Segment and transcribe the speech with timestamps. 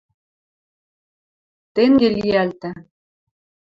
[1.73, 2.69] Тенге лиӓлтӹ...